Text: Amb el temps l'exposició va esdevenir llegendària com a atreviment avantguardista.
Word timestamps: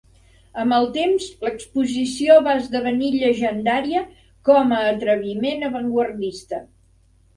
Amb 0.61 0.75
el 0.77 0.85
temps 0.95 1.25
l'exposició 1.47 2.37
va 2.49 2.55
esdevenir 2.61 3.11
llegendària 3.17 4.03
com 4.49 4.75
a 4.79 4.83
atreviment 4.95 5.67
avantguardista. 5.69 6.65